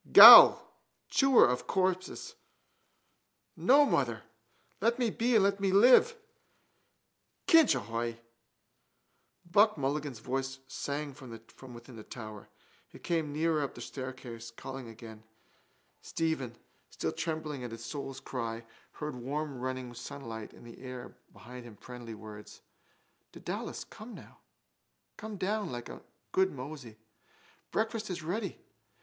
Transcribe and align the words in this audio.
_Ghoul! 0.13 0.59
Chewer 1.09 1.47
of 1.47 1.67
corpses! 1.67 2.33
No, 3.55 3.85
mother! 3.85 4.23
Let 4.81 4.97
me 4.97 5.11
be 5.11 5.35
and 5.35 5.43
let 5.43 5.59
me 5.59 5.71
live. 5.71 6.17
—Kinch 7.45 7.75
ahoy! 7.75 8.17
Buck 9.45 9.77
Mulligan's 9.77 10.17
voice 10.17 10.57
sang 10.67 11.13
from 11.13 11.73
within 11.75 11.97
the 11.97 12.03
tower. 12.03 12.49
It 12.91 13.03
came 13.03 13.31
nearer 13.31 13.61
up 13.61 13.75
the 13.75 13.81
staircase, 13.81 14.49
calling 14.49 14.89
again. 14.89 15.21
Stephen, 16.01 16.55
still 16.89 17.11
trembling 17.11 17.63
at 17.63 17.69
his 17.69 17.85
soul's 17.85 18.19
cry, 18.19 18.65
heard 18.93 19.13
warm 19.15 19.59
running 19.59 19.93
sunlight 19.93 20.51
and 20.51 20.65
in 20.67 20.73
the 20.73 20.81
air 20.81 21.15
behind 21.31 21.63
him 21.63 21.75
friendly 21.75 22.15
words. 22.15 22.61
—Dedalus, 23.33 23.83
come 23.83 24.15
down, 25.37 25.71
like 25.71 25.89
a 25.89 26.01
good 26.31 26.51
mosey. 26.51 26.97
Breakfast 27.69 28.09
is 28.09 28.23
ready. 28.23 28.57